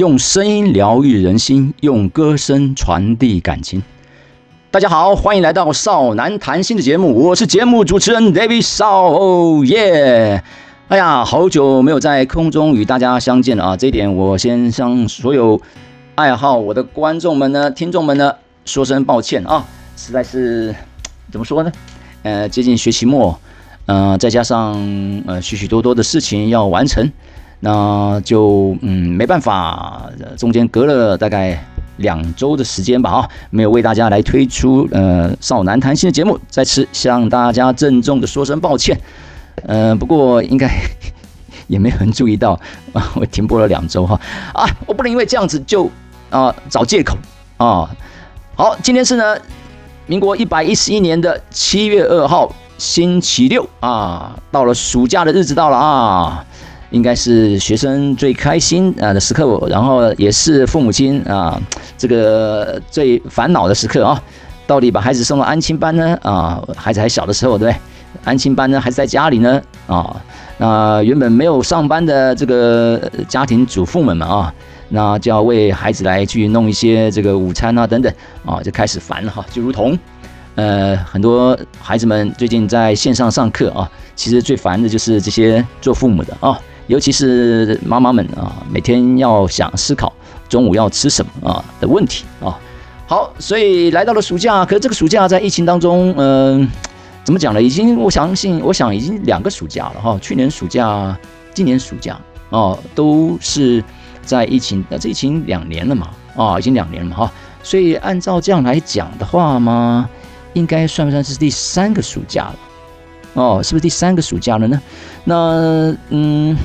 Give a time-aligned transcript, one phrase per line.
[0.00, 3.82] 用声音疗愈人心，用歌声传递感情。
[4.70, 10.42] 大家好，欢迎来到少男谈心的节目，我是节目主持人 David 少哦耶！
[10.88, 13.76] 哎呀，好久没有在空中与大家相见了啊！
[13.76, 15.60] 这一点我先向所有
[16.14, 19.66] 爱好我的观众们呢、听众们呢说声抱歉啊，
[19.98, 20.74] 实在是
[21.30, 21.70] 怎么说呢？
[22.22, 23.38] 呃，接近学期末，
[23.84, 24.72] 呃，再加上
[25.26, 27.12] 呃许许多多的事情要完成。
[27.60, 31.62] 那就嗯没办法，中间隔了大概
[31.98, 38.98] 两周的时间吧啊，没有为大家来推出呃少男谈心的节目，在此向大家郑重的说声抱歉。
[39.66, 40.70] 呃，不过应该
[41.66, 42.58] 也没有人注意到
[42.94, 44.18] 啊，我停播了两周哈
[44.54, 45.90] 啊，我不能因为这样子就
[46.30, 47.18] 啊找借口
[47.58, 47.90] 啊。
[48.56, 49.36] 好，今天是呢
[50.06, 56.46] 民国一百一十一年的七月二号星期六啊，到了暑假的日子到了啊。
[56.90, 61.60] 应该是学生最开心啊的时刻，然后也是父母亲啊
[61.96, 64.22] 这个最烦恼的时刻啊。
[64.66, 66.16] 到底把孩子送到安亲班呢？
[66.22, 67.80] 啊，孩子还小的时候，对不对？
[68.22, 69.60] 安亲班呢，还是在家里呢？
[69.88, 70.14] 啊，
[70.58, 74.54] 那原本没有上班的这个家庭主妇们们啊，
[74.88, 78.12] 那就要为孩子来去弄一些这个午餐啊等等
[78.46, 79.44] 啊，就开始烦了哈。
[79.50, 79.98] 就如同
[80.54, 86.56] 呃很多孩子们最近在线上上课啊，其实最烦的就是这些做父母的啊。
[86.90, 90.12] 尤其是妈妈们啊，每天要想思考
[90.48, 92.58] 中午要吃什么啊的问题啊。
[93.06, 96.68] 好，所以来到了暑假，可是这个暑假在疫情当中，嗯，
[97.22, 97.62] 怎么讲呢？
[97.62, 100.18] 已经我相信，我想已经两个暑假了哈。
[100.20, 101.16] 去年暑假、
[101.54, 103.82] 今年暑假哦，都是
[104.22, 107.32] 在疫情，那这疫情两年了嘛啊，已经两年了嘛哈。
[107.62, 110.10] 所以按照这样来讲的话嘛，
[110.54, 112.56] 应该算不算是第三个暑假了？
[113.34, 114.82] 哦，是不是第三个暑假了呢？
[115.22, 116.56] 那嗯，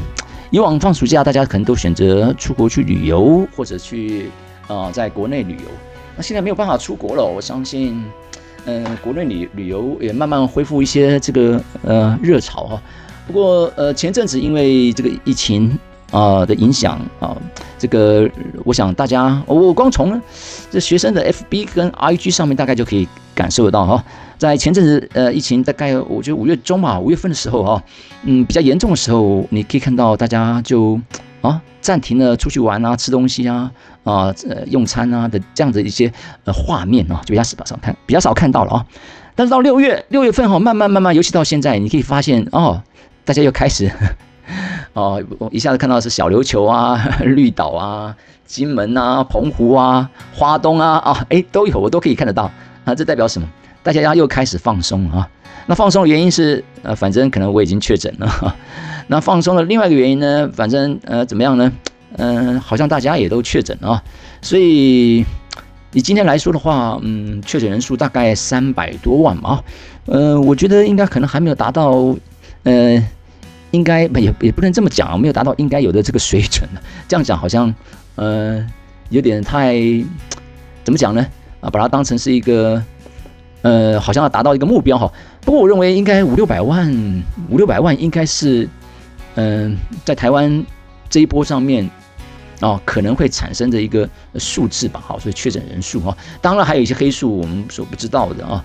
[0.55, 4.29] 以往放暑假，大家可能都选择出国去旅游，或者去
[4.67, 5.69] 啊，在国内旅游。
[6.15, 8.01] 那现在没有办法出国了，我相信，
[8.63, 12.81] 嗯，国内旅旅游也慢慢恢复一些这个呃热潮哈。
[13.27, 15.77] 不过呃，前阵子因为这个疫情
[16.11, 17.35] 啊的影响啊，
[17.77, 18.25] 这个
[18.63, 20.21] 我想大家，我光从
[20.71, 23.05] 这学生的 FB 跟 IG 上面大概就可以
[23.35, 24.03] 感受得到哈。
[24.37, 27.83] 在前阵子，呃，疫情大概我觉得五月中吧，五月份的时候哈，
[28.23, 30.99] 嗯，比较严重的时候，你可以看到大家就
[31.41, 33.71] 啊暂停了出去玩啊、吃东西啊、
[34.03, 36.11] 啊呃用餐啊的这样的一些
[36.43, 38.85] 呃画面啊，就比较少看，比较少看到了啊。
[39.35, 42.81] 但是到六月六月份哈，慢慢慢慢，尤其到现在，你可以发现哦，
[43.23, 43.89] 大家又开始
[44.93, 48.15] 哦，一下子看到是小琉球啊、 绿岛啊、
[48.45, 52.51] 金门啊、澎湖啊、花东啊啊，哎都有，我都可以看得到
[52.85, 53.47] 啊，这代表什么？
[53.83, 55.29] 大家又开始放松了啊，
[55.67, 58.55] 那放松的原因是，呃，反正可能我已经确诊了。
[59.07, 61.71] 那放松的另外一个原因呢，反正呃怎么样呢？
[62.17, 64.01] 嗯，好像大家也都确诊啊，
[64.41, 65.19] 所以
[65.93, 69.61] 以今天来说的话，嗯，确诊人数大概三百多万嘛。
[70.05, 72.15] 呃，我觉得应该可能还没有达到，
[72.63, 73.03] 呃，
[73.69, 76.67] 应该也也不能这么讲，没有达到应该有的这个水准
[77.07, 77.71] 这样讲好像，
[78.15, 78.65] 呃，
[79.09, 79.75] 有点太
[80.83, 81.23] 怎么讲呢？
[81.65, 82.81] 啊，把它当成是一个。
[83.61, 85.11] 呃，好像要达到一个目标哈，
[85.41, 86.87] 不过我认为应该五六百万，
[87.49, 88.69] 五六百万应该是，
[89.33, 90.63] 嗯，在台湾
[91.09, 91.89] 这一波上面，
[92.61, 98.63] 哦，可能会产生的一个数字吧，好，所以确诊人数哈，当然还有一些黑数我们所不知道的啊，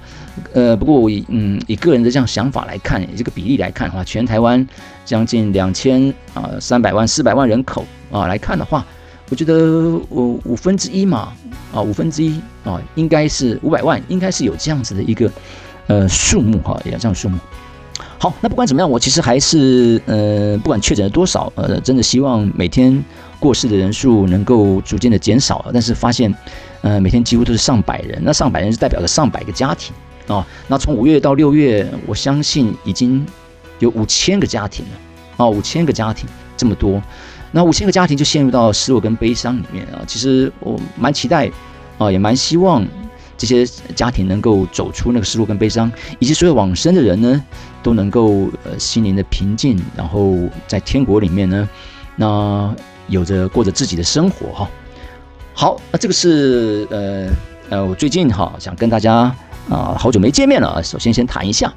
[0.53, 4.69] 呃，不过我以嗯以个人的这样想法来看，这个比例来看的话，全台湾
[5.07, 8.85] 将近两千啊三百万四百万人口啊来看的话。
[9.31, 9.55] 我觉得
[10.09, 11.33] 我五分之一嘛，
[11.73, 15.31] 啊，五分之一啊，应该是五百万，应该是有这样子的一个
[15.87, 17.39] 呃数目哈，有这样数目。
[18.19, 23.03] 好，那不管怎么样，我其实还是呃，不管确诊了多少，呃，真的希望每天
[23.39, 25.65] 过世的人数能够逐渐的减少。
[25.73, 26.35] 但是发现，
[26.83, 29.95] 呃，每天几乎都是上百人，那上百人是代表着上百个家庭
[30.27, 30.47] 啊。
[30.67, 33.25] 那从五月到六月，我相信已经
[33.79, 37.01] 有五千个家庭了啊，五千个家庭这么多。
[37.53, 40.03] 那五千个家庭就陷入到失落跟悲伤里面啊！
[40.07, 41.51] 其实我蛮期待，
[41.99, 42.87] 啊，也蛮希望
[43.37, 47.45] 这些家庭能够走出那个失落跟悲伤，以及所有往生的人呢，
[47.83, 50.37] 都能够呃心灵的平静，然后
[50.69, 51.69] 在天国里面呢，
[52.17, 52.73] 那
[53.09, 54.71] 有着过着自己的生活哈。
[55.53, 57.29] 好，那这个是呃
[57.71, 59.35] 呃，我最近哈想跟大家
[59.69, 61.73] 啊，好久没见面了啊，首先先谈一下。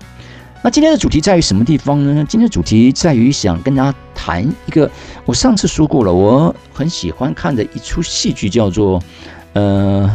[0.65, 2.25] 那今天的主题在于什么地方呢？
[2.29, 4.89] 今天的主题在于想跟大家谈一个，
[5.25, 9.03] 我上次说过了，我很喜欢看的一出戏剧，叫做，
[9.51, 10.09] 呃，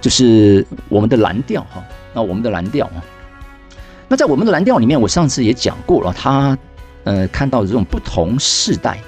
[0.00, 1.80] 就是我们的蓝调哈。
[2.12, 2.98] 那我们的蓝调啊，
[4.08, 6.58] 那在我们的蓝调里面，我上次也讲过了，他
[7.04, 8.98] 呃看到这种不同世代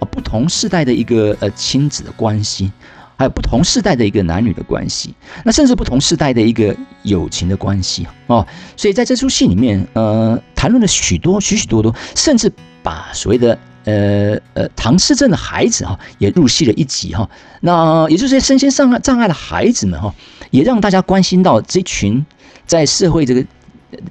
[0.00, 2.72] 啊不同世代的一个呃亲子的关系，
[3.18, 5.12] 还有不同世代的一个男女的关系，
[5.44, 8.46] 那甚至不同世代的一个友情的关系哦。
[8.76, 12.48] 所以在这出戏里面，呃，谈论了许多许许多多，甚至
[12.80, 17.28] 把所谓的呃呃唐氏症的孩子哈也入戏了一集哈。
[17.60, 20.14] 那也就是这些身心障碍障碍的孩子们哈，
[20.52, 22.24] 也让大家关心到这群
[22.66, 23.44] 在社会这个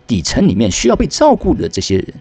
[0.05, 2.13] 底层里面需要被照顾的这些人。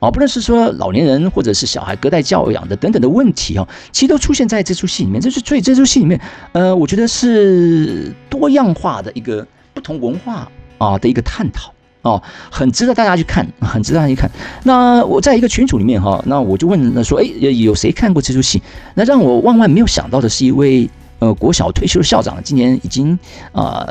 [0.00, 5.20] 哦，不论是说老年人或者是小孩隔代教养的等等的问题哦，其实都出现在这出戏里面。
[5.20, 6.20] 这是所以这出戏里面，
[6.52, 11.72] 呃，我觉得是多样化的一个不同文化啊的一个探讨
[12.02, 14.30] 哦，很值得大家去看，很值得大家去看。
[14.64, 18.62] 那我在一个群组里面哈，那我就问了说，哎，有谁看过这出戏？
[18.94, 20.88] 那让我万万没有想到的是一位
[21.18, 23.18] 呃国小退休的校长，今年已经
[23.52, 23.86] 啊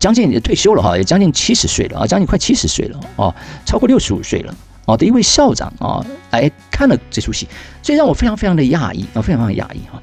[0.00, 3.32] 将近退休了哈，也将近七十岁了啊，将近快七十岁了哦，
[3.64, 4.52] 超过六十五岁了。
[4.86, 7.46] 哦的一位校长啊，来看了这出戏，
[7.80, 10.02] 所以让我非常非常的讶异啊，非常非常讶异哈。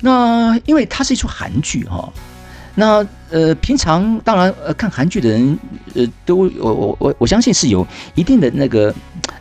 [0.00, 2.12] 那因为它是一出韩剧哈，
[2.74, 5.58] 那呃平常当然呃看韩剧的人
[5.94, 8.94] 呃都我我我我相信是有一定的那个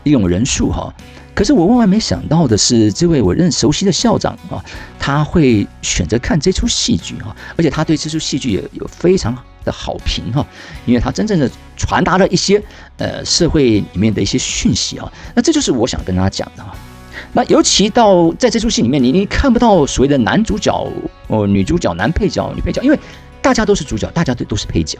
[0.03, 0.93] 一种人数哈。
[1.35, 4.63] 可是我万万没想到的是，这位我认熟悉的校长啊，
[4.97, 9.37] 他会选择看这出戏剧哈，而且他对这出戏剧也有非常。
[9.67, 10.43] 的好评哈，
[10.85, 12.61] 因为他真正的传达了一些
[12.97, 16.73] 呃社会里面的一些讯息啊，那这就是我想跟大家讲的哈。
[17.33, 20.71] 那尤其到在这出戏里面，你你看不到所谓的男主角
[21.27, 22.97] 哦、女主角、男配角、女配角，因为
[23.41, 24.97] 大家都是主角，大家都都是配角。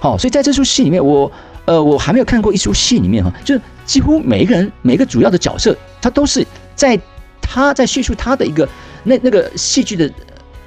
[0.00, 1.30] 好，所以在这出戏里面，我
[1.66, 6.98] 呃我还没有看过一出戏里面哈，就是几乎每一个人每个主要的角色，他都是在
[7.40, 8.66] 他在叙述他的一个
[9.04, 10.10] 那那个戏剧的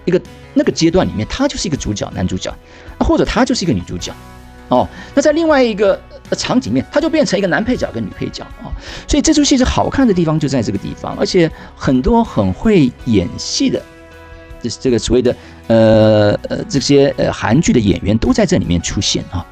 [0.05, 0.21] 一个。
[0.55, 2.55] 那个阶段里面，他就是一个主角，男主角，
[3.00, 4.13] 或者他就是一个女主角，
[4.67, 6.00] 哦，那在另外一个
[6.38, 8.69] 场景面，他就变成一个男配角跟女配角啊。
[9.07, 13.81] 所以这出戏是好看的地方就在这个地方，而且很多很会演戏的，
[14.61, 15.35] 这这个所谓的
[15.65, 19.44] 呃呃这些呃韩剧的演员都在这里面出现啊。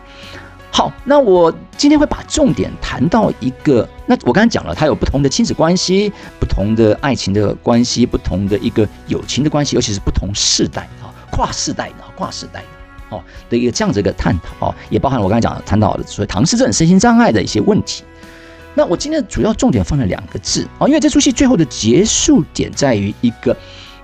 [0.73, 18.06] 好，那我今天会把重点谈到一个，那我刚才讲了，它有不同的亲子关系，不同的爱情的关系，不同的一个友情的关系，尤其是不同世代啊，跨世代的，跨世代的哦的一个这样子一个探讨哦，也包含我刚才讲谈到的所谓唐氏症身心障碍的一些问题。
[18.73, 23.56] 那我今天的主要重点放了两个字啊，因为这出戏最后的结束点在于一个，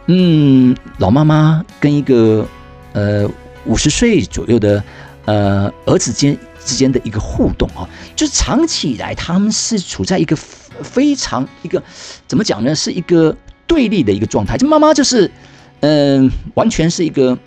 [0.07, 2.45] 嗯，老妈妈跟一个
[2.91, 3.25] 呃
[3.63, 4.83] 五十岁左右的
[5.23, 6.37] 呃儿子间。
[6.67, 11.81] 之间的一个互动啊，就是长期以来他们是处在一个非常一个
[12.27, 12.75] 怎么讲呢？
[12.75, 13.33] 是一个
[13.65, 14.57] 对立的一个状态。
[14.57, 15.31] 这妈妈就是，
[15.79, 17.37] 嗯，完全是一个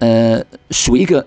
[0.00, 1.24] 呃，属于一个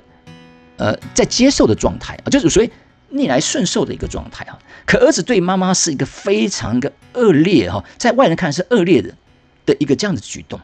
[0.75, 2.69] 呃在接受的状态啊，就是属于
[3.07, 4.59] 逆来顺受的一个状态啊。
[4.85, 9.15] 可儿子对妈妈是一个非常的恶劣哈，在外人看是恶劣的
[9.65, 10.59] 的一个这样的举动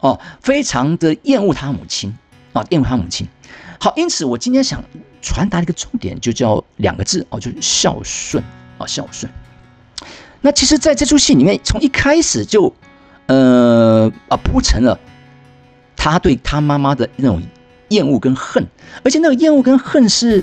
[0.00, 2.18] 哦，非常的厌恶他母亲
[2.54, 3.28] 啊，厌恶他母亲。
[3.78, 4.84] 好，因此我今天想
[5.20, 8.42] 传达一个重点，就叫两个字哦，就是孝顺
[8.78, 9.30] 啊，孝顺。
[10.40, 12.74] 那其实，在这出戏里面，从一开始就，
[13.26, 14.98] 呃啊，铺成了
[15.96, 17.42] 他对他妈妈的那种
[17.90, 18.66] 厌恶跟恨，
[19.04, 20.42] 而且那个厌恶跟恨是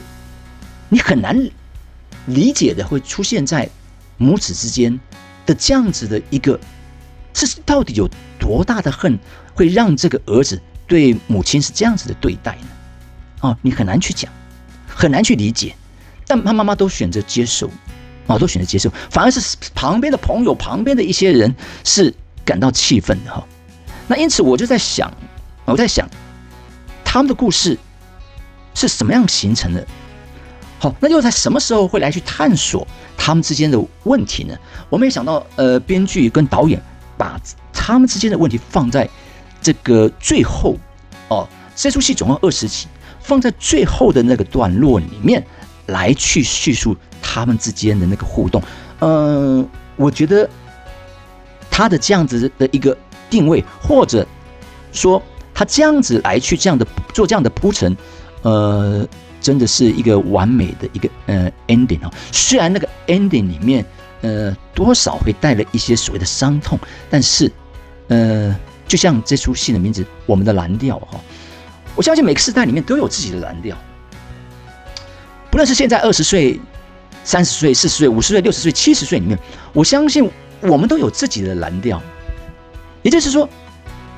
[0.89, 1.49] 你很难
[2.27, 3.67] 理解的，会出现在
[4.17, 4.99] 母子之间
[5.47, 6.59] 的这样子的一个，
[7.33, 8.07] 这是到底有
[8.39, 9.17] 多大的恨，
[9.55, 12.67] 会让这个儿子对母亲是这样子的对待呢？
[13.41, 14.31] 哦，你很难去讲，
[14.97, 15.75] 很难去理解，
[16.25, 17.69] 但他妈妈都选择接受，
[18.25, 22.11] 啊，都选择接受，反而是旁边的朋友、旁边的一些人是
[22.43, 23.45] 感到气愤的哈。
[24.07, 25.13] 那因此我就在想，
[25.65, 26.09] 我在想
[27.05, 27.77] 他们的故事
[28.73, 29.85] 是什么样形成的？
[30.79, 34.57] 好，那又在什么时候会来去探索他们之间的问题呢？
[34.89, 36.81] 我没想到，呃，编剧跟导演
[37.15, 37.39] 把
[37.71, 39.07] 他们之间的问题放在
[39.61, 40.75] 这个最后
[41.27, 42.87] 哦，这出戏总共二十集。
[43.27, 45.45] 放在最后的那个段落里面
[45.87, 48.63] 来去叙述他们之间的那个互动，
[48.99, 49.67] 嗯，
[49.97, 50.49] 我觉得
[51.69, 52.97] 他的这样子的一个
[53.29, 54.25] 定位，或者
[54.93, 55.21] 说
[55.53, 57.97] 他这样子来去这样的做这样的铺陈，
[58.43, 59.05] 呃，
[59.41, 62.09] 真的是一个完美的一个呃 ending 啊。
[62.31, 63.85] 虽然那个 ending 里面
[64.21, 66.79] 呃多少会带了一些所谓的伤痛，
[67.09, 67.51] 但是
[68.07, 68.55] 呃，
[68.87, 71.19] 就像这出戏的名字《我们的蓝调》哈。
[71.97, 73.75] 我相信每个时代里面都有自己的蓝调，
[75.49, 76.61] 不论是现在二十岁、
[77.23, 79.35] 三十岁、四十岁、五十岁、六十岁、七十岁里面，
[79.73, 80.29] 我相信
[80.61, 81.99] 我们都有自己的蓝调。
[83.01, 83.49] 也就是说，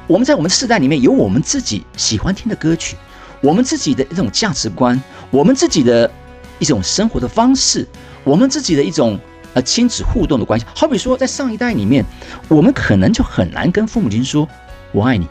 [0.07, 2.97] 我们在我们的世代里面有我们自己喜欢听的歌曲，
[3.39, 6.11] 我们自己的一种价值观，我们自己的
[6.59, 7.87] 一种生活的方式，
[8.25, 9.17] 我们自己的一种
[9.53, 10.65] 呃亲子互动的关系。
[10.75, 12.03] 好比说，在上一代里面，
[12.49, 14.45] 我们可能就很难跟父母亲说
[14.91, 15.25] “我爱你”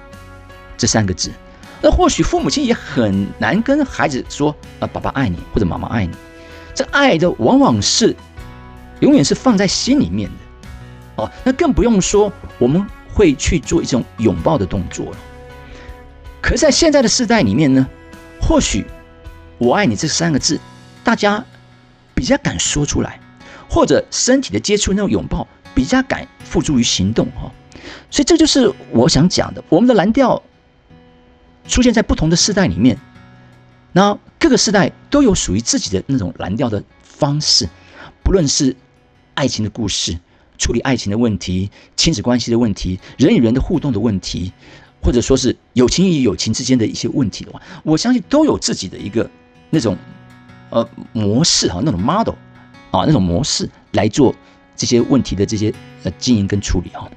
[0.79, 1.31] 这三个字，
[1.81, 6.15] 那或许父母亲也很难跟孩子说“啊，爸爸爱你”或者“妈妈爱你”。
[6.75, 8.15] 这爱的往往是
[9.01, 15.17] 永远是放在心里面的，哦，那更不用说我们会去做一种拥抱的动作了。
[16.41, 17.87] 可是，在现在的时代里面呢，
[18.41, 18.87] 或许
[19.59, 20.59] “我爱你”这三个字，
[21.03, 21.45] 大家
[22.15, 23.21] 比较敢说出来，
[23.69, 27.53] 或者身体的接触那种拥抱比较敢付诸于行动哈。
[28.11, 29.63] 所以，这就是我想讲的。
[29.69, 30.41] 我们的蓝调
[31.69, 32.99] 出现在不同的时代里面，
[33.93, 37.69] 那各个时代都有属于自己的那种蓝调的方式，
[38.25, 38.75] 不论是
[39.35, 40.19] 爱情的故事、
[40.59, 44.53] 处理爱情的问题、亲子关系的问题、人与人的互动的问题。
[45.01, 49.31] 或者说是友情与友情之间的一些问题的话，我相信都有自己的一个
[49.71, 49.97] 那种
[50.71, 52.35] 呃模式哈，那种 model
[52.91, 54.35] 啊，那种模式来做
[54.75, 55.73] 这些问题的这些
[56.03, 57.09] 呃经营跟处理哈。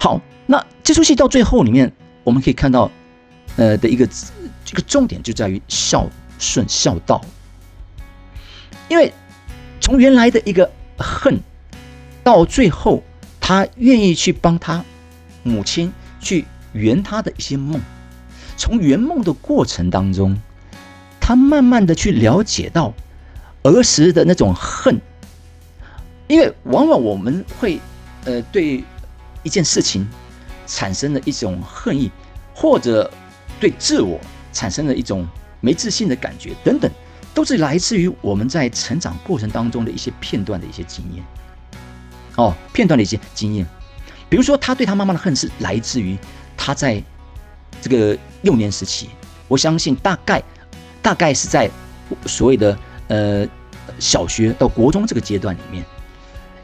[0.00, 1.92] 好，那这出戏到最后里面，
[2.24, 2.90] 我们可以看到
[3.56, 4.08] 呃的一个
[4.64, 6.08] 这个重点就在于孝
[6.38, 7.20] 顺孝道，
[8.88, 9.12] 因为
[9.80, 11.40] 从原来的一个恨，
[12.22, 13.02] 到最后
[13.40, 14.84] 他愿意去帮他
[15.42, 16.44] 母亲去。
[16.74, 17.80] 圆他的一些梦，
[18.56, 20.36] 从圆梦的过程当中，
[21.20, 22.92] 他慢慢的去了解到
[23.62, 25.00] 儿时的那种恨，
[26.26, 27.78] 因为往往我们会
[28.24, 28.82] 呃对
[29.44, 30.04] 一件事情
[30.66, 32.10] 产生了一种恨意，
[32.52, 33.08] 或者
[33.64, 34.20] 对自我
[34.52, 35.26] 产生了一种
[35.62, 36.90] 没自信的感觉等等，
[37.32, 41.24] 都是来自于我们在成长过程当中的一些片段的一些经验。
[42.36, 43.66] 哦，片段的一些经验，
[44.28, 46.18] 比如说他对他妈妈的恨是来自于。
[46.56, 47.02] 他在
[47.82, 49.08] 这个幼年时期，
[49.48, 50.42] 我相信大概
[51.02, 51.70] 大概是在
[52.24, 52.78] 所谓的
[53.08, 53.46] 呃
[53.98, 55.84] 小学到国中这个阶段里面，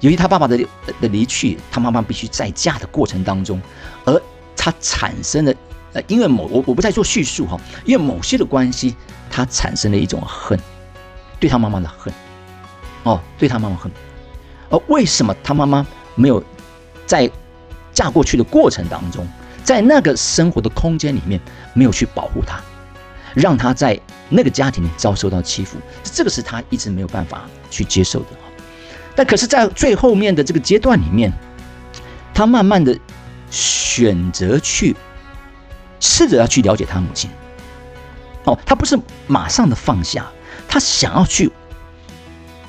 [0.00, 0.56] 由于他爸爸的
[1.00, 3.60] 的离去，他妈妈必须再嫁的过程当中，
[4.06, 4.22] 而
[4.56, 5.52] 他产生了
[5.92, 8.94] 呃，因为某我我不再做叙述哈，因为某些的关系，
[9.30, 10.58] 他产生了一种恨，
[11.38, 12.12] 对他妈妈的恨，
[13.02, 13.90] 哦，对他妈妈恨，
[14.68, 16.42] 而为什么他妈妈没有
[17.06, 17.30] 在
[17.92, 19.26] 嫁过去的过程当中？
[19.62, 21.40] 在那个生活的空间里面，
[21.74, 22.60] 没有去保护他，
[23.34, 28.26] 让他在那个家庭里遭受到欺负，这个是他一直没有办法去接受的。
[29.14, 31.30] 但可是，在最后面的这个阶段里面，
[32.32, 32.96] 他慢慢的
[33.50, 34.96] 选择去
[36.00, 37.30] 试着要去了解他母亲。
[38.44, 40.26] 哦，他不是马上的放下，
[40.66, 41.52] 他想要去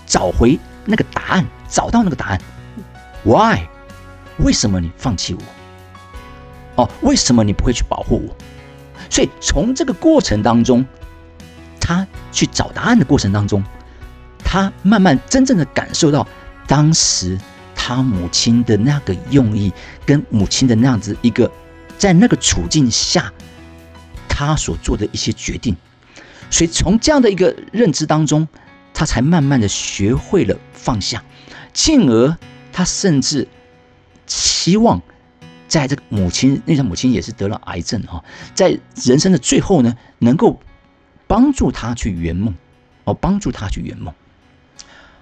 [0.06, 2.42] 找回那个答案，找到那个答案。
[3.24, 3.62] Why？
[4.38, 6.84] 为什么你放弃我？
[6.84, 8.36] 哦，为什么你不会去保护我？
[9.10, 10.86] 所以从这个过程当中，
[11.80, 13.64] 他去找答案的过程当中，
[14.44, 16.28] 他慢慢真正的感受到
[16.68, 17.38] 当时
[17.76, 19.72] 他母亲的那个用意，
[20.06, 21.50] 跟母亲的那样子一个
[22.02, 23.32] 在那个处境下
[24.28, 25.78] 他所做的一些决定。
[26.50, 28.48] 所以从这样的一个认知当中，
[28.92, 31.24] 他才慢慢的学会了放下，
[31.74, 32.36] 进而
[32.74, 33.48] 他甚至
[34.26, 35.00] 希望。
[35.68, 40.60] 在这个母亲，那个母亲也是得了癌症哈，在人生的最后呢，能够
[41.28, 42.54] 帮助他去圆梦，
[43.06, 44.14] 哦，帮助他去圆梦。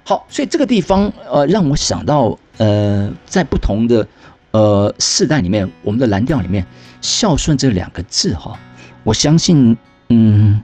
[0.04, 4.08] 好，所以这个地方呃，让我想到呃，在不同的
[4.51, 6.65] 呃世代里面，我们的蓝调里面，
[7.01, 8.60] 孝顺这两个字哈，
[9.03, 9.77] 我相信
[10.10, 10.62] 嗯，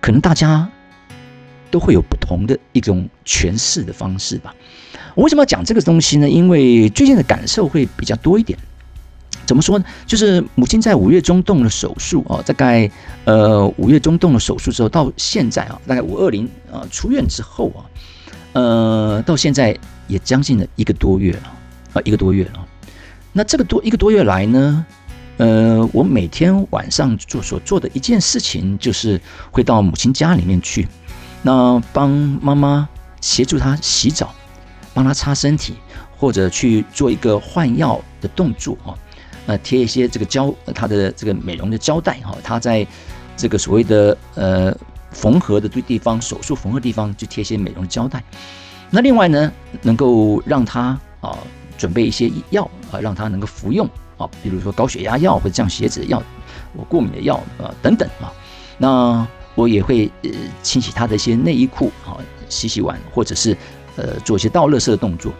[0.00, 0.68] 可能大家
[1.70, 4.54] 都会有不同的一种诠释的方式吧。
[5.14, 6.28] 我为什么要讲这个东西呢？
[6.28, 8.58] 因为最近的感受会比较多一点。
[9.46, 9.84] 怎么说呢？
[10.06, 12.88] 就是母亲在五月中动了手术哦，大概
[13.24, 17.82] 呃五月中动了手术之后，到现在啊，大概五二零啊出院之后啊，
[18.52, 21.52] 呃到现在也将近了一个多月了
[21.94, 22.66] 啊，一个多月了。
[23.32, 24.84] 那这个多一个多月来呢，
[25.36, 29.20] 呃，我每天晚上做所做的一件事情，就是
[29.50, 30.88] 会到母亲家里面去，
[31.42, 32.88] 那帮妈妈
[33.20, 34.34] 协助她洗澡，
[34.92, 35.74] 帮她擦身体，
[36.16, 38.98] 或者去做一个换药的动作啊。
[39.46, 42.86] 呃，贴一些这个胶，它的这个美容的胶带哈，它在
[43.36, 44.76] 这个所谓的呃
[45.12, 48.22] 缝合的对地方，手术缝合地方就贴一些美容胶带。
[48.90, 51.38] 那另外呢，能够让他啊
[51.78, 56.22] 准备一些药啊，让他能够服用啊，比如说高血压药或者降血脂的药，
[56.74, 58.32] 我过敏的药啊等等啊。
[58.78, 60.30] 那我也会呃
[60.62, 62.16] 清洗他的一些内衣裤啊，
[62.48, 63.56] 洗洗碗或者是
[63.96, 65.32] 呃做一些倒垃圾的动作。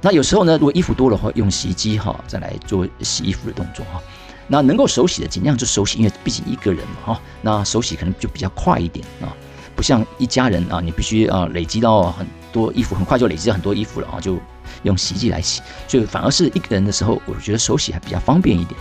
[0.00, 4.00] 那有时候呢，如果衣服多的话，用洗衣机哈，再来做洗衣服的动作哈。
[4.48, 7.20] 那能够手洗的，尽量就手洗，因为毕竟一个人嘛哈。
[7.42, 9.28] 那手洗可能就比较快一点啊，
[9.76, 14.38] 不像一家人啊，你必须啊累积到很多衣服，很快就累积很多衣服了啊，就
[14.82, 18.78] 用洗衣机来洗，所以反而是一个人的时候，我觉得手洗还比较方便一点。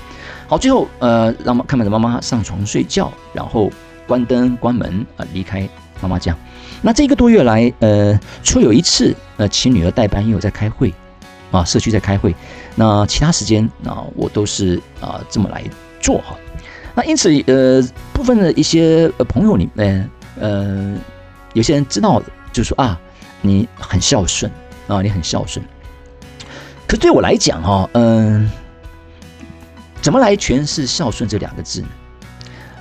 [0.48, 3.72] 好，最后呃，让妈看着妈妈上床睡觉，然后
[4.08, 5.68] 关灯关门啊，离开
[6.02, 6.36] 妈妈家。
[6.82, 10.94] 那这一个多月来，呃，除有一次呃请女儿代班，因为我在开会
[11.52, 12.34] 啊，社区在开会，
[12.76, 15.64] 那其他时间啊，我都是啊这么来
[16.00, 16.36] 做哈。
[16.96, 17.82] 那因此呃，
[18.14, 20.96] 部分的一些呃朋友里面，呃，
[21.54, 23.00] 有些人知道，就说啊，
[23.42, 24.52] 你很孝顺
[24.88, 25.64] 啊，你很孝顺。
[26.90, 28.50] 可对我来讲哈，嗯，
[30.02, 31.88] 怎么来诠释孝顺这两个字呢？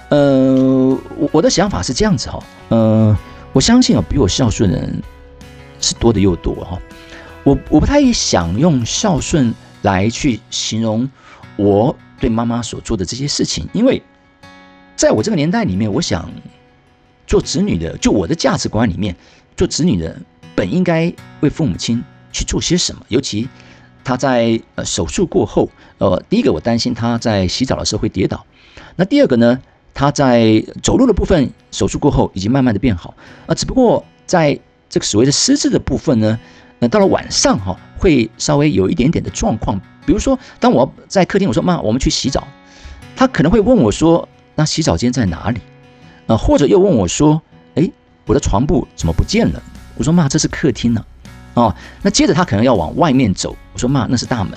[0.09, 3.17] 呃，我我的想法是这样子哈，嗯。
[3.53, 5.03] 我相信啊，比我孝顺的人
[5.81, 6.79] 是多的又多哈。
[7.43, 11.09] 我我不太想用孝顺来去形容
[11.57, 14.03] 我对妈妈所做的这些事情，因为
[14.97, 16.31] 在我这个年代里面，我想
[17.27, 19.17] 做子女的，就我的价值观里面，
[19.57, 20.17] 做子女的
[20.55, 23.03] 本应该为父母亲去做些什么。
[23.09, 23.49] 尤其
[24.09, 28.43] 他在呃手术过后，呃，第一个我担心他在洗澡的时候会跌倒，
[28.97, 29.61] 那第二个呢？
[29.93, 33.13] 他在走路的部分手术过后已经慢慢的变好
[33.47, 36.39] 啊，只不过在这个所谓的失智的部分呢，
[36.79, 42.49] 那到了晚上哈会稍微有一点点的状况，比如说当我在客厅我说妈我们去洗澡，
[43.15, 45.61] 他可能会问我说那洗澡间在哪里
[46.29, 46.35] 啊？
[46.35, 47.43] 或者又问我说
[47.75, 47.91] 哎
[48.25, 49.63] 我的床铺怎么不见了？
[49.99, 51.05] 我说妈这是客厅呢
[51.59, 54.53] 哦，那接着他可能要往外面走，我说妈那是大门。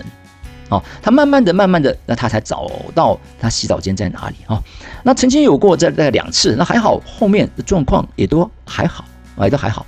[0.69, 4.61] 哦，他慢慢的、慢慢的，那他才找到他洗澡间在哪里啊？
[5.03, 9.03] 那曾经有过在在两次，那还好，后面的状况也都还好，
[9.41, 9.85] 也都还好。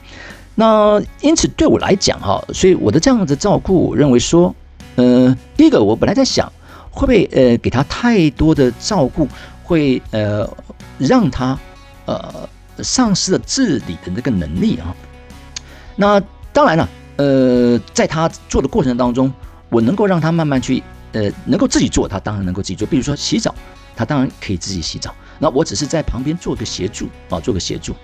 [0.56, 4.54] 那因此对我来讲哈，所以我的这样子照顾，我认为说，
[4.96, 6.52] 呃，第一个我本来在想，
[6.92, 9.28] 会不会呃给他太多的照顾，
[9.64, 10.50] 会呃
[10.98, 11.58] 让他
[12.06, 14.94] 呃丧失了自理的那个能力啊？
[15.96, 16.90] 那当然了，
[17.24, 19.32] 呃，在他做的过程当中。
[19.70, 20.84] 我能够让他慢慢去，
[21.14, 22.86] 呃，能够自己做，他当然能够自己做。
[22.86, 23.56] 比如说洗澡，
[23.96, 25.12] 他当然可以自己洗澡。
[25.40, 27.96] 那我只是在旁边做个协助啊，做个协助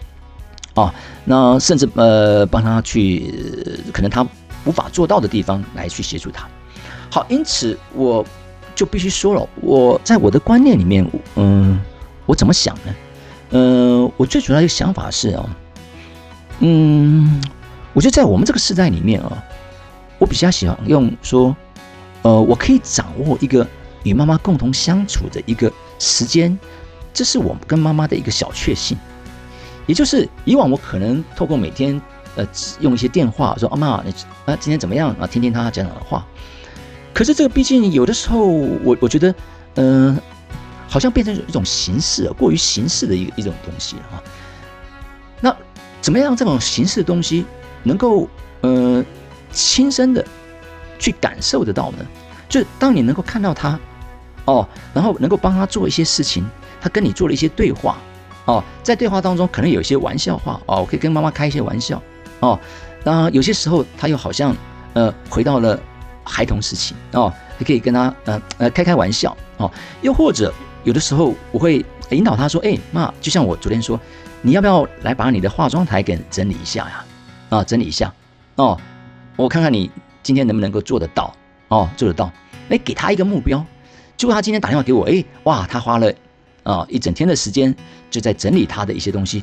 [0.73, 0.91] 啊。
[1.25, 3.31] 那甚至呃，帮他去
[3.93, 4.25] 可能他
[4.65, 6.47] 无法做到的地方来去协助他。
[7.11, 8.25] 好，因此我
[8.73, 11.79] 就必须说了，我在我的观念里面，嗯，
[12.25, 12.95] 我怎么想呢？
[13.51, 15.45] 嗯，我最主要一个想法是啊，
[16.61, 17.39] 嗯，
[17.99, 19.43] 我觉得在我们这个时代里面啊。
[20.19, 21.53] 我比较喜欢用说，
[22.21, 23.67] 呃，我可以掌握一个
[24.03, 26.57] 与妈妈共同相处的一个时间，
[27.13, 28.97] 这是我跟妈妈的一个小确幸。
[29.85, 32.01] 也就是以往我可能透过每天
[32.37, 32.47] 呃
[32.79, 34.13] 用一些电话说，阿妈，你
[34.45, 35.27] 啊今天怎么样啊？
[35.27, 36.25] 听听他讲讲的话。
[37.13, 39.35] 可是这个毕竟有的时候，我我觉得，
[39.75, 40.17] 嗯，
[40.87, 44.23] 好像变成一种形式，过于形式的一一种东西啊。
[45.41, 45.53] 那
[46.01, 47.45] 怎么样这种形式的东西
[47.83, 48.27] 能够
[48.61, 49.03] 呃？
[49.51, 50.23] 亲身的
[50.99, 52.05] 去感受得到呢，
[52.47, 53.79] 就是当你能够看到他，
[54.45, 56.47] 哦，然后能够帮他做一些事情，
[56.79, 57.97] 他跟你做了一些对话，
[58.45, 61.99] 哦，在对话当中可能有一些玩笑话，哦，我可以跟妈妈开一些玩笑，
[62.41, 62.59] 哦，
[63.03, 64.55] 那有些时候他又好像
[64.93, 65.79] 呃回到了
[66.23, 69.71] 孩童时期，哦，还可以跟他呃呃开开玩笑，哦，
[70.03, 73.99] 又或者有的时候我会引导他说，哎妈，就像我昨天说，
[74.43, 77.03] 你要不要来把你的化妆台给整理一下呀？
[77.49, 78.13] 啊，整理一下，
[78.55, 78.79] 哦。
[79.35, 79.89] 我看看你
[80.21, 81.33] 今天能不能够做得到
[81.69, 82.29] 哦，做得到。
[82.69, 83.65] 哎，给他一个目标。
[84.17, 86.13] 结果他今天打电话给我，哎，哇，他花了
[86.63, 87.73] 啊一整天的时间
[88.11, 89.41] 就在整理他的一些东西。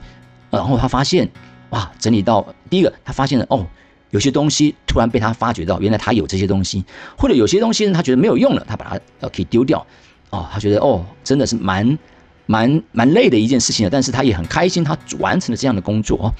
[0.51, 1.27] 然后他发现，
[1.71, 3.67] 哇，整理到第一个，他发现了哦，
[4.11, 6.85] 有些东西突然被他发觉到，原来他有这些东西，
[7.17, 9.85] 或者有些东西呢，他觉得没有用了，他把它呃可以丢掉。
[10.29, 11.99] 哦，他觉得哦，真的是蛮
[12.47, 16.35] 蛮蛮累的一件事情但是他也很开心，他完成了这样的工作哦。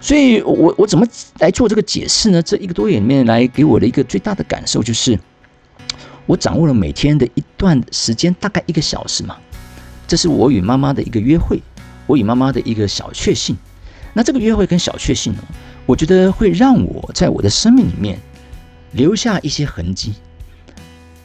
[0.00, 1.06] 所以，我我怎么
[1.38, 2.42] 来做这个解释呢？
[2.42, 5.18] 这一个多月里面来给我的一个最大的感受就是，
[6.26, 9.36] 我掌握了每天的一段时间，大概一个小时嘛。
[10.06, 11.60] 这是我与妈妈的一个约会，
[12.06, 13.56] 我与妈妈的一个小确幸。
[14.12, 15.42] 那这个约会跟小确幸呢，
[15.86, 18.18] 我觉得会让我在我的生命里面
[18.92, 20.12] 留下一些痕迹。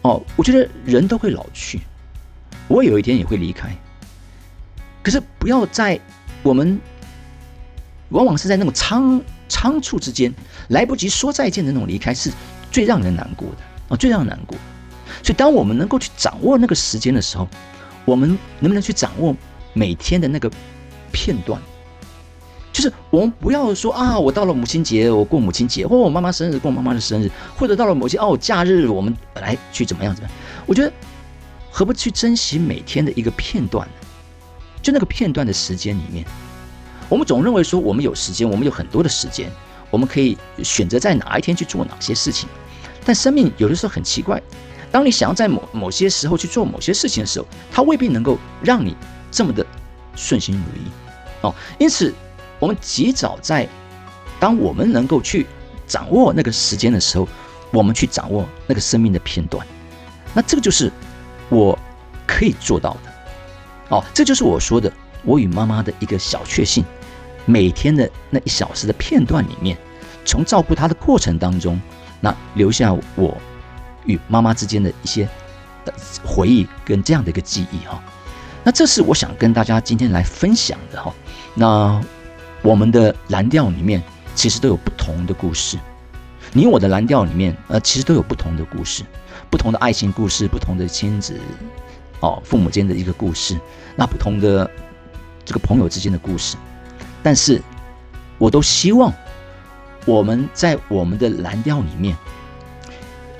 [0.01, 1.81] 哦，我觉得人都会老去，
[2.67, 3.75] 我有一天也会离开。
[5.01, 5.99] 可是不要在
[6.43, 6.79] 我们。
[8.09, 10.33] 往往是在那种仓仓促之间，
[10.67, 12.29] 来不及说再见的那种离开，是
[12.69, 14.57] 最让人难过的啊，最让人难过。
[15.23, 17.47] 所以，当我们能够去掌握那个时间的时候，
[18.03, 19.33] 我们能不能去掌握
[19.71, 20.51] 每天的那个
[21.13, 21.57] 片段？
[22.73, 30.37] 就是我们不要说啊，我到了母亲节，我过母亲节，或我妈妈生日过妈妈的生日，或者到了某些哦假日，我们来去怎么样怎么样？
[30.65, 30.91] 我觉得
[31.69, 33.93] 何不去珍惜每天的一个片段呢？
[34.81, 36.25] 就那个片段的时间里面。
[37.09, 39.51] 我们总认为说我们有时间，我们有很多的时间，
[39.89, 42.47] 我们可以选择在哪一天去做哪些事情。
[43.03, 44.41] 但生命有的时候很奇怪，
[44.91, 48.95] 当你想要在某某些时候去做某些事情的时候，它未必能够让你
[49.29, 49.65] 这么的
[50.15, 50.85] 顺心如意
[51.41, 51.53] 哦。
[51.77, 52.13] 因此，
[52.59, 53.67] 我们及早在
[54.39, 55.45] 当我们能够去
[55.87, 57.27] 掌握那个时间的时候，
[57.71, 59.65] 我们去掌握那个生命的片段。
[60.33, 60.89] 那这个就是
[61.49, 61.77] 我
[62.25, 63.10] 可以做到的
[63.91, 64.03] 哦。
[64.13, 64.91] 这就是我说的，
[65.23, 66.83] 我与妈妈的一个小确幸。
[67.45, 69.77] 每天的那一小时的片段里面，
[70.25, 71.79] 从照顾她的过程当中。
[72.23, 73.35] 那留下我
[74.05, 75.27] 与妈妈之间的一些
[76.23, 77.99] 回忆跟这样的一个记忆哈，
[78.63, 81.11] 那这是我想跟大家今天来分享的哈。
[81.55, 81.99] 那
[82.61, 84.03] 我们的蓝调里面
[84.35, 85.79] 其实都有不同的故事，
[86.53, 89.03] 你我的蓝调里面呃其实都有不同的故事，
[89.49, 91.39] 不同的爱情故事，不同的亲子
[92.21, 93.59] 哦父母间的一个故事，
[93.95, 94.69] 那不同的
[95.43, 96.55] 这个朋友之间的故事，
[97.21, 97.61] 但是
[98.37, 99.13] 我都希望。
[100.07, 102.17] 我们在我们的蓝调里面，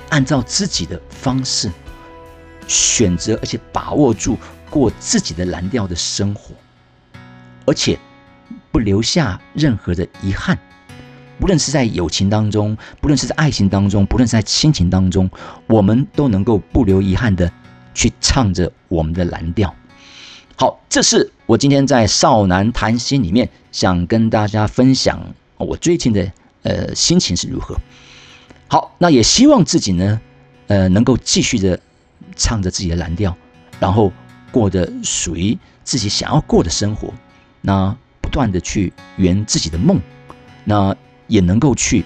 [0.10, 1.72] 按照自己的方式
[2.68, 4.38] 选择，而且把握住
[4.70, 6.54] 过自己的蓝调的生活，
[7.66, 7.98] 而且
[8.72, 10.56] 不留下任何的遗憾。
[11.40, 15.28] 不论是在友情当中，不论是在爱情当中，不论是在亲情当中，
[15.66, 17.52] 我们都能够不留遗憾的
[18.32, 19.76] 唱着我们的蓝调。
[20.56, 26.32] 好，这是我今天在少男谈心里面想跟大家分享我最近的。
[26.64, 27.76] 呃，心情是如何？
[28.70, 30.22] 好，那也希望自己呢，
[30.68, 31.78] 呃，能够继续的
[32.38, 33.36] 唱着自己的蓝调，
[33.80, 34.14] 然后
[34.52, 37.12] 过着属于自己想要过的生活。
[37.62, 40.00] 那不断的去圆自己的梦，
[40.64, 42.06] 那也能够去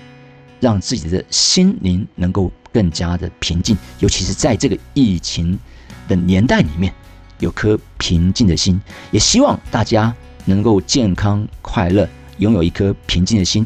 [0.62, 3.78] 让自己的心灵能够更加的平静。
[4.00, 5.60] 尤其是在这个疫情
[6.08, 6.94] 的年代里面，
[7.40, 8.82] 有颗平静的心。
[9.12, 10.14] 也希望大家
[10.46, 13.66] 能够健康快乐，拥有一颗平静的心。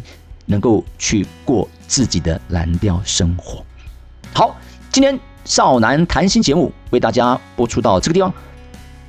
[0.52, 3.63] 能够去过自己的蓝调生活。
[4.34, 4.58] 好，
[4.91, 8.34] 今天少男谈心节目为大家播出到这个地方，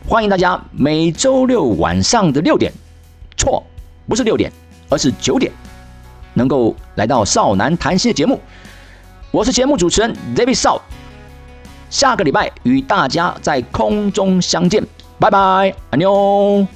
[0.07, 2.71] 欢迎大家每周六晚上的六点，
[3.39, 3.65] 错，
[4.07, 4.53] 不是六点，
[4.91, 5.51] 而是九点，
[6.35, 8.39] 能够来到少男谈心的节目。
[9.31, 10.83] 我是节目主持人 David 少，
[11.91, 14.83] 下个礼拜与大家在空中相见，
[15.19, 16.67] 拜拜，安妞。